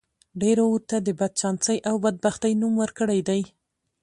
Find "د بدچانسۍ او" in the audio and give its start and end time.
1.01-1.95